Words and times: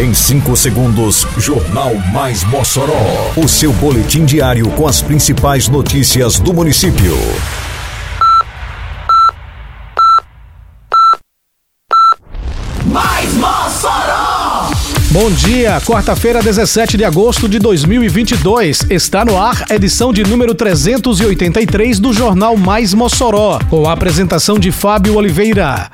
Em 0.00 0.14
5 0.14 0.56
segundos, 0.56 1.26
Jornal 1.36 1.94
Mais 2.10 2.42
Mossoró. 2.44 3.34
O 3.36 3.46
seu 3.46 3.70
boletim 3.70 4.24
diário 4.24 4.66
com 4.70 4.88
as 4.88 5.02
principais 5.02 5.68
notícias 5.68 6.40
do 6.40 6.54
município. 6.54 7.14
Mais 12.86 13.34
Mossoró! 13.34 14.70
Bom 15.10 15.30
dia, 15.32 15.78
quarta-feira, 15.82 16.42
17 16.42 16.96
de 16.96 17.04
agosto 17.04 17.46
de 17.46 17.58
2022. 17.58 18.86
Está 18.88 19.22
no 19.22 19.36
ar 19.36 19.66
edição 19.68 20.14
de 20.14 20.24
número 20.24 20.54
383 20.54 22.00
do 22.00 22.14
Jornal 22.14 22.56
Mais 22.56 22.94
Mossoró, 22.94 23.58
com 23.68 23.86
a 23.86 23.92
apresentação 23.92 24.58
de 24.58 24.72
Fábio 24.72 25.16
Oliveira. 25.16 25.90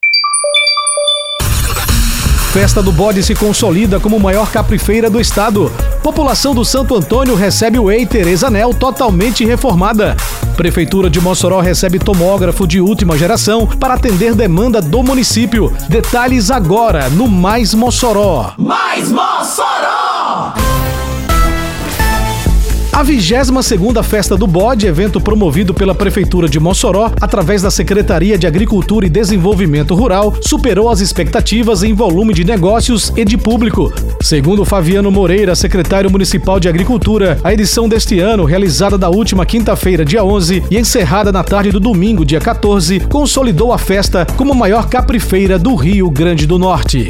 Festa 2.57 2.83
do 2.83 2.91
Bode 2.91 3.23
se 3.23 3.35
consolida 3.35 4.01
como 4.01 4.19
maior 4.19 4.51
caprifeira 4.51 5.11
do 5.11 5.21
estado. 5.21 5.71
População 6.03 6.55
do 6.55 6.65
Santo 6.65 6.97
Antônio 6.97 7.35
recebe 7.35 7.79
o 7.79 7.91
EI 7.91 8.07
Tereza 8.07 8.49
Nel 8.49 8.73
totalmente 8.73 9.45
reformada. 9.45 10.17
Prefeitura 10.57 11.11
de 11.11 11.21
Mossoró 11.21 11.61
recebe 11.61 11.99
tomógrafo 11.99 12.67
de 12.67 12.81
última 12.81 13.19
geração 13.19 13.67
para 13.67 13.93
atender 13.93 14.35
demanda 14.35 14.81
do 14.81 15.03
município. 15.03 15.71
Detalhes 15.91 16.51
agora 16.51 17.11
no 17.11 17.29
Mais 17.29 17.75
Mossoró. 17.75 18.55
Mais 18.57 19.11
Mossoró! 19.11 20.06
A 22.97 23.05
22ª 23.05 24.03
Festa 24.03 24.39
do 24.39 24.47
Bode, 24.47 24.87
evento 24.87 25.21
promovido 25.21 25.75
pela 25.75 25.95
Prefeitura 25.95 26.49
de 26.49 26.59
Mossoró 26.59 27.13
através 27.21 27.61
da 27.61 27.71
Secretaria 27.71 28.39
de 28.39 28.47
Agricultura 28.47 29.05
e 29.05 29.11
Desenvolvimento 29.11 29.95
Rural, 29.95 30.35
superou 30.41 30.89
as 30.89 31.03
expectativas 31.03 31.83
em 31.83 31.93
volume 31.93 32.33
de 32.33 32.43
negócios 32.43 33.13
e 33.15 33.23
de 33.23 33.37
público. 33.37 33.93
Segundo 34.23 34.65
Fabiano 34.65 35.11
Moreira, 35.11 35.55
secretário 35.55 36.11
municipal 36.11 36.59
de 36.59 36.71
Agricultura, 36.71 37.39
a 37.45 37.53
edição 37.53 37.87
deste 37.87 38.19
ano, 38.19 38.47
realizada 38.47 38.97
da 38.97 39.11
última 39.11 39.45
quinta-feira, 39.45 40.03
dia 40.03 40.25
11, 40.25 40.65
e 40.71 40.79
encerrada 40.79 41.31
na 41.31 41.45
tarde 41.45 41.71
do 41.71 41.79
domingo, 41.79 42.25
dia 42.25 42.41
14, 42.41 43.01
consolidou 43.01 43.75
a 43.75 43.79
festa 43.79 44.27
como 44.39 44.53
a 44.53 44.57
maior 44.57 44.89
caprifeira 44.89 45.59
do 45.59 45.75
Rio 45.75 46.11
Grande 46.11 46.47
do 46.47 46.59
Norte. 46.59 47.09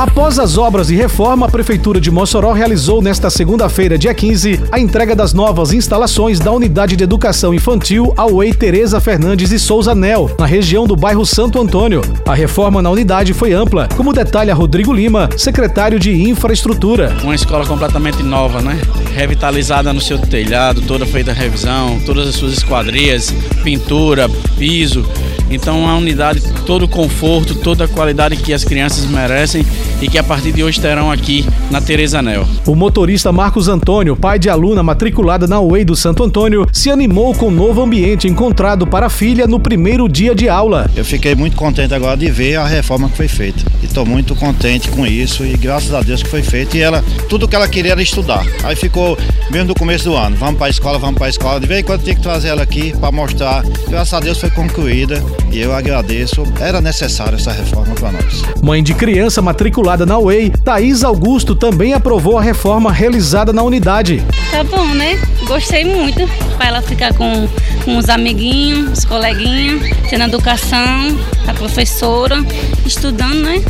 Após 0.00 0.38
as 0.38 0.56
obras 0.56 0.86
de 0.86 0.96
reforma, 0.96 1.44
a 1.44 1.50
Prefeitura 1.50 2.00
de 2.00 2.10
Mossoró 2.10 2.54
realizou 2.54 3.02
nesta 3.02 3.28
segunda-feira, 3.28 3.98
dia 3.98 4.14
15, 4.14 4.58
a 4.72 4.80
entrega 4.80 5.14
das 5.14 5.34
novas 5.34 5.74
instalações 5.74 6.38
da 6.38 6.50
Unidade 6.50 6.96
de 6.96 7.04
Educação 7.04 7.52
Infantil 7.52 8.14
EI 8.42 8.54
Tereza 8.54 8.98
Fernandes 8.98 9.50
de 9.50 9.58
Souza 9.58 9.94
Nel, 9.94 10.34
na 10.38 10.46
região 10.46 10.86
do 10.86 10.96
bairro 10.96 11.26
Santo 11.26 11.60
Antônio. 11.60 12.00
A 12.26 12.32
reforma 12.32 12.80
na 12.80 12.88
unidade 12.88 13.34
foi 13.34 13.52
ampla, 13.52 13.90
como 13.94 14.14
detalha 14.14 14.54
Rodrigo 14.54 14.90
Lima, 14.90 15.28
secretário 15.36 15.98
de 15.98 16.10
Infraestrutura. 16.30 17.14
Uma 17.22 17.34
escola 17.34 17.66
completamente 17.66 18.22
nova, 18.22 18.62
né? 18.62 18.80
Revitalizada 19.14 19.92
no 19.92 20.00
seu 20.00 20.18
telhado, 20.18 20.80
toda 20.80 21.04
feita 21.04 21.30
revisão, 21.30 22.00
todas 22.06 22.26
as 22.26 22.36
suas 22.36 22.54
esquadrias, 22.54 23.34
pintura, 23.62 24.30
piso. 24.56 25.04
Então, 25.50 25.80
uma 25.80 25.96
unidade, 25.96 26.40
todo 26.64 26.84
o 26.84 26.88
conforto, 26.88 27.56
toda 27.56 27.84
a 27.84 27.88
qualidade 27.88 28.36
que 28.36 28.52
as 28.52 28.62
crianças 28.62 29.04
merecem 29.06 29.66
e 30.00 30.08
que 30.08 30.16
a 30.16 30.22
partir 30.22 30.52
de 30.52 30.62
hoje 30.62 30.80
terão 30.80 31.10
aqui 31.10 31.44
na 31.70 31.80
Teresa 31.80 32.22
Nel. 32.22 32.46
O 32.64 32.76
motorista 32.76 33.32
Marcos 33.32 33.66
Antônio, 33.66 34.14
pai 34.16 34.38
de 34.38 34.48
aluna 34.48 34.82
matriculada 34.82 35.48
na 35.48 35.60
UEI 35.60 35.84
do 35.84 35.96
Santo 35.96 36.22
Antônio, 36.22 36.66
se 36.72 36.88
animou 36.88 37.34
com 37.34 37.48
o 37.48 37.50
novo 37.50 37.82
ambiente 37.82 38.28
encontrado 38.28 38.86
para 38.86 39.06
a 39.06 39.10
filha 39.10 39.46
no 39.46 39.58
primeiro 39.58 40.08
dia 40.08 40.34
de 40.34 40.48
aula. 40.48 40.88
Eu 40.96 41.04
fiquei 41.04 41.34
muito 41.34 41.56
contente 41.56 41.92
agora 41.92 42.16
de 42.16 42.30
ver 42.30 42.56
a 42.56 42.66
reforma 42.66 43.08
que 43.08 43.16
foi 43.16 43.28
feita. 43.28 43.64
E 43.82 43.86
estou 43.86 44.06
muito 44.06 44.36
contente 44.36 44.88
com 44.88 45.04
isso 45.04 45.44
e 45.44 45.56
graças 45.56 45.92
a 45.92 46.00
Deus 46.00 46.22
que 46.22 46.28
foi 46.28 46.42
feito. 46.42 46.76
E 46.76 46.80
ela, 46.80 47.04
tudo 47.28 47.48
que 47.48 47.56
ela 47.56 47.66
queria 47.66 47.92
era 47.92 48.02
estudar. 48.02 48.46
Aí 48.62 48.76
ficou, 48.76 49.18
mesmo 49.50 49.68
no 49.68 49.74
começo 49.74 50.04
do 50.04 50.14
ano, 50.14 50.36
vamos 50.36 50.56
para 50.56 50.68
a 50.68 50.70
escola, 50.70 50.98
vamos 50.98 51.16
para 51.16 51.26
a 51.26 51.30
escola. 51.30 51.58
De 51.58 51.66
vez 51.66 51.80
em 51.80 51.84
quando 51.84 52.02
tinha 52.02 52.14
que 52.14 52.22
trazer 52.22 52.48
ela 52.48 52.62
aqui 52.62 52.96
para 52.96 53.10
mostrar. 53.10 53.64
Graças 53.88 54.14
a 54.14 54.20
Deus 54.20 54.38
foi 54.38 54.50
concluída 54.50 55.20
e 55.50 55.60
eu 55.60 55.74
agradeço. 55.74 56.42
Era 56.60 56.80
necessária 56.80 57.36
essa 57.36 57.52
reforma 57.52 57.94
para 57.94 58.12
nós. 58.12 58.42
Mãe 58.62 58.82
de 58.82 58.94
criança 58.94 59.42
matriculada 59.42 60.06
na 60.06 60.18
UEI, 60.18 60.50
Thaís 60.50 61.02
Augusto 61.04 61.54
também 61.54 61.92
aprovou 61.92 62.38
a 62.38 62.42
reforma 62.42 62.92
realizada 62.92 63.52
na 63.52 63.62
unidade. 63.62 64.22
Tá 64.50 64.64
bom, 64.64 64.88
né? 64.94 65.20
Gostei 65.46 65.84
muito. 65.84 66.28
Para 66.56 66.68
ela 66.68 66.82
ficar 66.82 67.14
com, 67.14 67.48
com 67.84 67.96
os 67.96 68.08
amiguinhos, 68.08 68.98
os 68.98 69.04
coleguinhas, 69.04 69.82
tendo 70.08 70.24
educação, 70.24 71.18
a 71.46 71.54
professora, 71.54 72.36
estudando, 72.84 73.42
né? 73.42 73.62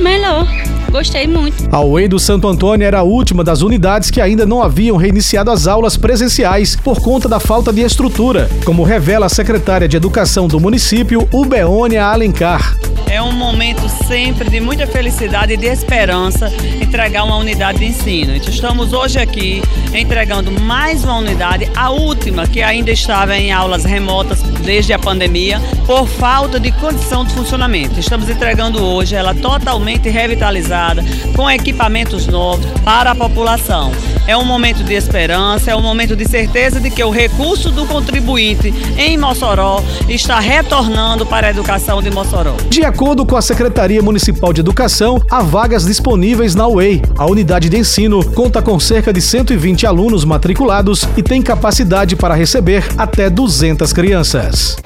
Melhor. 0.00 0.46
Gostei 0.90 1.26
muito. 1.26 1.68
A 1.70 1.80
UEI 1.80 2.08
do 2.08 2.18
Santo 2.18 2.48
Antônio 2.48 2.86
era 2.86 3.00
a 3.00 3.02
última 3.02 3.44
das 3.44 3.62
unidades 3.62 4.10
que 4.10 4.20
ainda 4.20 4.46
não 4.46 4.62
haviam 4.62 4.96
reiniciado 4.96 5.50
as 5.50 5.66
aulas 5.66 5.96
presenciais 5.96 6.74
por 6.76 7.00
conta 7.00 7.28
da 7.28 7.38
falta 7.38 7.72
de 7.72 7.82
estrutura, 7.82 8.48
como 8.64 8.82
revela 8.82 9.26
a 9.26 9.30
secretária 9.30 9.88
de 9.88 9.96
Educação 9.96 10.48
do 10.48 10.58
município, 10.58 11.28
Ubeônia 11.32 12.04
Alencar. 12.04 12.87
É 13.18 13.22
um 13.22 13.32
momento 13.32 13.88
sempre 14.06 14.48
de 14.48 14.60
muita 14.60 14.86
felicidade 14.86 15.54
e 15.54 15.56
de 15.56 15.66
esperança 15.66 16.52
entregar 16.80 17.24
uma 17.24 17.34
unidade 17.34 17.80
de 17.80 17.86
ensino. 17.86 18.36
Então, 18.36 18.48
estamos 18.48 18.92
hoje 18.92 19.18
aqui 19.18 19.60
entregando 19.92 20.52
mais 20.52 21.02
uma 21.02 21.16
unidade, 21.16 21.68
a 21.74 21.90
última 21.90 22.46
que 22.46 22.62
ainda 22.62 22.92
estava 22.92 23.36
em 23.36 23.50
aulas 23.50 23.84
remotas 23.84 24.40
desde 24.64 24.92
a 24.92 25.00
pandemia, 25.00 25.60
por 25.84 26.06
falta 26.06 26.60
de 26.60 26.70
condição 26.70 27.24
de 27.24 27.34
funcionamento. 27.34 27.98
Estamos 27.98 28.28
entregando 28.28 28.84
hoje 28.84 29.16
ela 29.16 29.34
totalmente 29.34 30.08
revitalizada, 30.08 31.02
com 31.34 31.50
equipamentos 31.50 32.28
novos 32.28 32.66
para 32.84 33.10
a 33.10 33.14
população. 33.16 33.90
É 34.28 34.36
um 34.36 34.44
momento 34.44 34.84
de 34.84 34.92
esperança, 34.92 35.70
é 35.70 35.74
um 35.74 35.80
momento 35.80 36.14
de 36.14 36.28
certeza 36.28 36.78
de 36.78 36.90
que 36.90 37.02
o 37.02 37.10
recurso 37.10 37.70
do 37.70 37.86
contribuinte 37.86 38.72
em 38.96 39.16
Mossoró 39.16 39.82
está 40.06 40.38
retornando 40.38 41.24
para 41.24 41.46
a 41.48 41.50
educação 41.50 42.02
de 42.02 42.10
Mossoró. 42.10 42.54
De 42.68 42.84
acordo 42.84 43.07
com 43.08 43.36
a 43.36 43.42
Secretaria 43.42 44.02
Municipal 44.02 44.52
de 44.52 44.60
Educação, 44.60 45.22
há 45.30 45.42
vagas 45.42 45.86
disponíveis 45.86 46.54
na 46.54 46.68
UEI. 46.68 47.00
A 47.16 47.24
unidade 47.24 47.70
de 47.70 47.78
ensino 47.78 48.22
conta 48.32 48.60
com 48.60 48.78
cerca 48.78 49.12
de 49.14 49.22
120 49.22 49.86
alunos 49.86 50.26
matriculados 50.26 51.08
e 51.16 51.22
tem 51.22 51.40
capacidade 51.40 52.14
para 52.16 52.34
receber 52.34 52.84
até 52.98 53.30
200 53.30 53.94
crianças. 53.94 54.76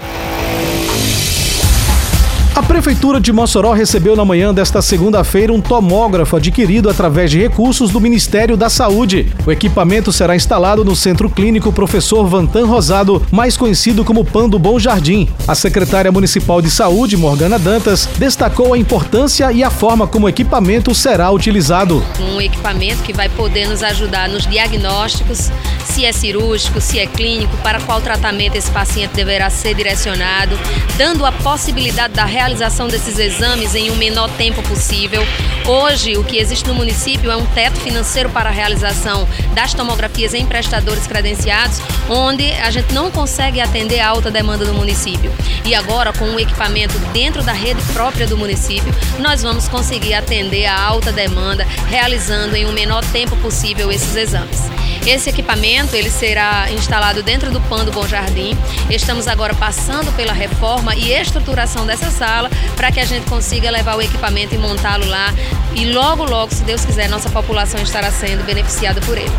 A 2.54 2.62
Prefeitura 2.62 3.18
de 3.18 3.32
Mossoró 3.32 3.72
recebeu 3.72 4.14
na 4.14 4.26
manhã 4.26 4.52
desta 4.52 4.82
segunda-feira 4.82 5.50
um 5.54 5.60
tomógrafo 5.60 6.36
adquirido 6.36 6.90
através 6.90 7.30
de 7.30 7.38
recursos 7.38 7.90
do 7.90 7.98
Ministério 7.98 8.58
da 8.58 8.68
Saúde. 8.68 9.32
O 9.46 9.50
equipamento 9.50 10.12
será 10.12 10.36
instalado 10.36 10.84
no 10.84 10.94
Centro 10.94 11.30
Clínico 11.30 11.72
Professor 11.72 12.26
Vantan 12.26 12.66
Rosado, 12.66 13.26
mais 13.30 13.56
conhecido 13.56 14.04
como 14.04 14.22
PAN 14.22 14.50
do 14.50 14.58
Bom 14.58 14.78
Jardim. 14.78 15.30
A 15.48 15.54
secretária 15.54 16.12
municipal 16.12 16.60
de 16.60 16.70
saúde, 16.70 17.16
Morgana 17.16 17.58
Dantas, 17.58 18.06
destacou 18.18 18.74
a 18.74 18.78
importância 18.78 19.50
e 19.50 19.64
a 19.64 19.70
forma 19.70 20.06
como 20.06 20.26
o 20.26 20.28
equipamento 20.28 20.94
será 20.94 21.30
utilizado. 21.30 22.04
Um 22.20 22.38
equipamento 22.38 23.02
que 23.02 23.14
vai 23.14 23.30
poder 23.30 23.66
nos 23.66 23.82
ajudar 23.82 24.28
nos 24.28 24.46
diagnósticos, 24.46 25.50
se 25.86 26.04
é 26.04 26.12
cirúrgico, 26.12 26.82
se 26.82 26.98
é 26.98 27.06
clínico, 27.06 27.56
para 27.62 27.80
qual 27.80 28.02
tratamento 28.02 28.56
esse 28.56 28.70
paciente 28.70 29.14
deverá 29.14 29.48
ser 29.48 29.74
direcionado, 29.74 30.58
dando 30.98 31.24
a 31.24 31.32
possibilidade 31.32 32.12
da 32.12 32.26
realização 32.26 32.41
desses 32.42 33.20
exames 33.20 33.72
em 33.76 33.92
um 33.92 33.94
menor 33.94 34.28
tempo 34.30 34.60
possível. 34.64 35.22
Hoje, 35.64 36.16
o 36.16 36.24
que 36.24 36.38
existe 36.38 36.66
no 36.66 36.74
município 36.74 37.30
é 37.30 37.36
um 37.36 37.46
teto 37.46 37.78
financeiro 37.78 38.28
para 38.30 38.50
a 38.50 38.52
realização 38.52 39.28
das 39.54 39.72
tomografias 39.72 40.34
em 40.34 40.44
prestadores 40.44 41.06
credenciados, 41.06 41.80
onde 42.10 42.50
a 42.50 42.68
gente 42.72 42.92
não 42.92 43.12
consegue 43.12 43.60
atender 43.60 44.00
a 44.00 44.08
alta 44.08 44.28
demanda 44.28 44.64
do 44.64 44.74
município. 44.74 45.32
E 45.64 45.72
agora, 45.72 46.12
com 46.12 46.24
o 46.24 46.32
um 46.32 46.40
equipamento 46.40 46.98
dentro 47.12 47.44
da 47.44 47.52
rede 47.52 47.80
própria 47.92 48.26
do 48.26 48.36
município, 48.36 48.92
nós 49.20 49.40
vamos 49.40 49.68
conseguir 49.68 50.14
atender 50.14 50.66
a 50.66 50.82
alta 50.82 51.12
demanda, 51.12 51.64
realizando 51.88 52.56
em 52.56 52.66
um 52.66 52.72
menor 52.72 53.04
tempo 53.12 53.36
possível 53.36 53.92
esses 53.92 54.16
exames. 54.16 54.81
Esse 55.06 55.30
equipamento 55.30 55.96
ele 55.96 56.10
será 56.10 56.70
instalado 56.70 57.22
dentro 57.22 57.50
do 57.50 57.60
PAN 57.62 57.84
do 57.84 57.90
Bom 57.90 58.06
Jardim. 58.06 58.56
Estamos 58.88 59.26
agora 59.26 59.52
passando 59.52 60.12
pela 60.12 60.32
reforma 60.32 60.94
e 60.94 61.12
estruturação 61.12 61.84
dessa 61.84 62.10
sala 62.10 62.48
para 62.76 62.92
que 62.92 63.00
a 63.00 63.04
gente 63.04 63.28
consiga 63.28 63.70
levar 63.70 63.96
o 63.96 64.02
equipamento 64.02 64.54
e 64.54 64.58
montá-lo 64.58 65.06
lá. 65.06 65.34
E 65.74 65.92
logo, 65.92 66.24
logo, 66.24 66.54
se 66.54 66.62
Deus 66.62 66.84
quiser, 66.84 67.08
nossa 67.08 67.28
população 67.30 67.82
estará 67.82 68.10
sendo 68.12 68.44
beneficiada 68.44 69.00
por 69.00 69.18
ele. 69.18 69.32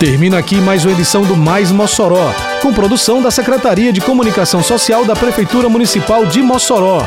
Termina 0.00 0.38
aqui 0.38 0.56
mais 0.56 0.84
uma 0.84 0.92
edição 0.92 1.22
do 1.22 1.36
Mais 1.36 1.70
Mossoró, 1.70 2.34
com 2.62 2.72
produção 2.72 3.22
da 3.22 3.30
Secretaria 3.30 3.92
de 3.92 4.00
Comunicação 4.00 4.62
Social 4.62 5.04
da 5.04 5.14
Prefeitura 5.14 5.68
Municipal 5.68 6.26
de 6.26 6.40
Mossoró. 6.42 7.06